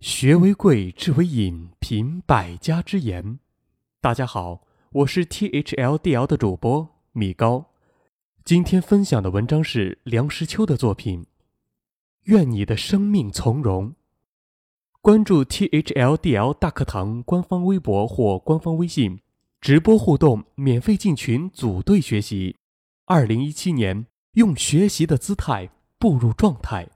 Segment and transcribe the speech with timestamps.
[0.00, 3.38] 学为贵，知为引，品百家之言。
[4.00, 7.66] 大家好，我是 THLDL 的主播米高。
[8.42, 11.24] 今天分享的文章是梁实秋的作品
[12.22, 13.90] 《愿你的生命从容》。
[15.02, 19.20] 关注 THLDL 大课堂官方微博或官方微信，
[19.60, 22.56] 直播互动，免费进群组队学习。
[23.04, 26.88] 二零一七年，用学习的姿态步入状态。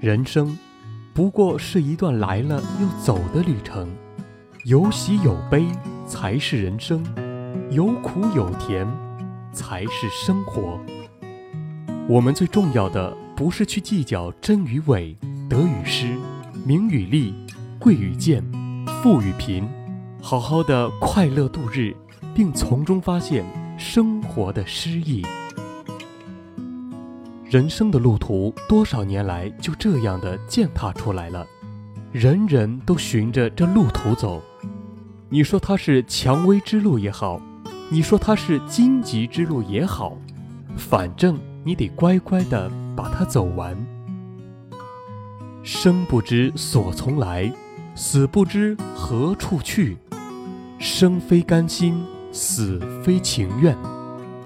[0.00, 0.56] 人生，
[1.12, 3.88] 不过是一段来了又走的旅程，
[4.64, 5.66] 有喜有悲
[6.06, 7.04] 才是人生，
[7.72, 8.86] 有苦有甜
[9.52, 10.78] 才是生活。
[12.08, 15.16] 我们最重要的不是去计较真与伪、
[15.50, 16.16] 得与失、
[16.64, 17.34] 名与利、
[17.80, 18.40] 贵与贱、
[19.02, 19.68] 富与贫，
[20.22, 21.92] 好好的快乐度日，
[22.32, 23.44] 并从中发现
[23.76, 25.26] 生活的诗意。
[27.50, 31.46] 人生的路途，多少年来就这样的践踏出来了，
[32.12, 34.42] 人人都循着这路途走。
[35.30, 37.40] 你说它是蔷薇之路也好，
[37.88, 40.18] 你说它是荆棘之路也好，
[40.76, 43.74] 反正你得乖乖的把它走完。
[45.62, 47.50] 生不知所从来，
[47.94, 49.96] 死不知何处去。
[50.78, 53.74] 生非甘心，死非情愿。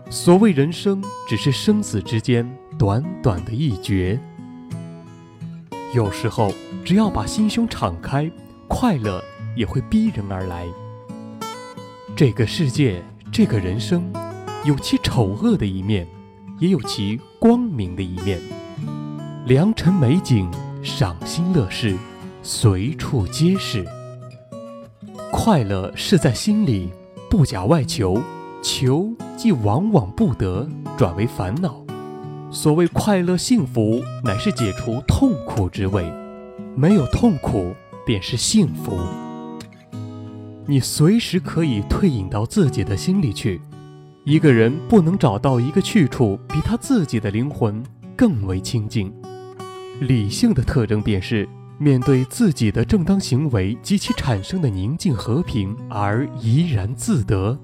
[0.08, 2.48] 所谓人生，只是生死之间。
[2.82, 4.18] 短短的一绝，
[5.94, 6.52] 有时候
[6.84, 8.28] 只要把心胸敞开，
[8.66, 9.22] 快乐
[9.54, 10.66] 也会逼人而来。
[12.16, 14.12] 这个世界，这个人生，
[14.64, 16.04] 有其丑恶的一面，
[16.58, 18.40] 也有其光明的一面。
[19.46, 20.50] 良辰美景，
[20.82, 21.96] 赏心乐事，
[22.42, 23.86] 随处皆是。
[25.30, 26.90] 快乐是在心里，
[27.30, 28.20] 不假外求，
[28.60, 31.81] 求即往往不得，转为烦恼。
[32.52, 36.04] 所谓快乐幸福，乃是解除痛苦之味。
[36.76, 39.00] 没有痛苦，便是幸福。
[40.66, 43.58] 你随时可以退隐到自己的心里去。
[44.24, 47.82] 一个人不能找到一个去处，比他自己的灵魂
[48.14, 49.10] 更为清净。
[50.00, 57.58] 理性的特征便是面对自己的正当行为及其产生的宁静和平而怡然自得。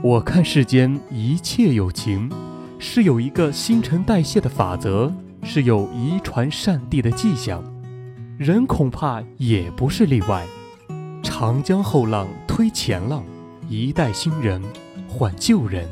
[0.00, 2.30] 我看世间一切有情。
[2.86, 5.10] 是有一个新陈代谢的法则，
[5.42, 7.64] 是有遗传善地的迹象，
[8.38, 10.44] 人恐怕也不是例外。
[11.22, 13.24] 长江后浪推前浪，
[13.70, 14.62] 一代新人
[15.08, 15.88] 换旧人，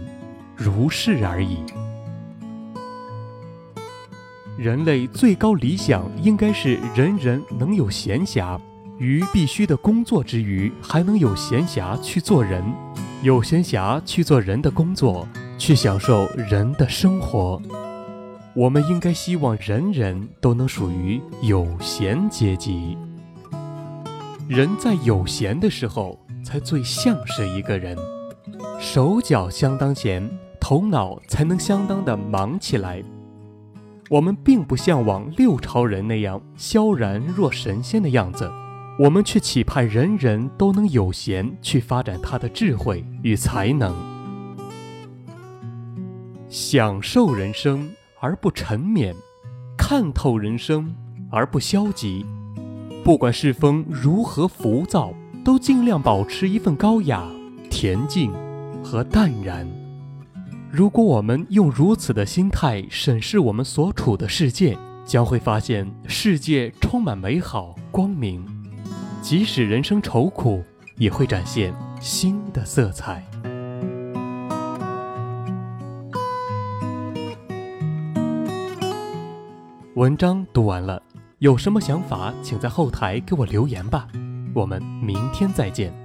[0.54, 1.56] 如是而已。
[4.58, 8.60] 人类最高理想应该是人人能有闲暇，
[8.98, 12.62] 于必须的工作之余，还能有闲暇去做人，
[13.22, 15.26] 有闲暇去做人的工作。
[15.62, 17.62] 去享受人的生活，
[18.52, 22.98] 我们应该希望人人都能属于有闲阶级。
[24.48, 27.96] 人在有闲的时候，才最像是一个人，
[28.80, 30.28] 手脚相当闲，
[30.58, 33.00] 头脑才能相当的忙起来。
[34.10, 38.50] 我们并不向往六朝人那样萧然若神仙的样子，
[38.98, 44.11] 我们却期盼人人都能有闲去发展他的智慧与才能。
[46.52, 47.90] 享受人生
[48.20, 49.14] 而不沉湎，
[49.74, 50.94] 看透人生
[51.30, 52.26] 而不消极。
[53.02, 57.26] 不管世风如何浮躁，都尽量保持一份高雅、
[57.70, 58.30] 恬静
[58.84, 59.66] 和淡然。
[60.70, 64.76] 如果我们用如此的心态审视我们所处的世界，
[65.06, 68.44] 将会发现世界充满美好光明。
[69.22, 70.62] 即使人生愁苦，
[70.98, 73.24] 也会展现新的色彩。
[80.02, 81.00] 文章读完了，
[81.38, 84.08] 有什么想法，请在后台给我留言吧。
[84.52, 86.01] 我们明天再见。